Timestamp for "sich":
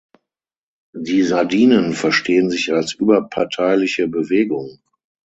2.49-2.73